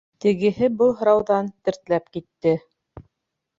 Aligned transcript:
Тегеһе 0.23 0.69
был 0.79 0.95
һорауҙан 1.01 1.53
тертләп 1.69 2.11
китте. 2.19 2.57